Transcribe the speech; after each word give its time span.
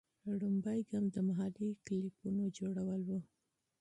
لومړنی 0.39 0.79
ګام 0.89 1.05
د 1.13 1.17
محلي 1.27 1.69
کلوپونو 1.87 2.43
جوړول 2.57 3.01
وو. 3.05 3.19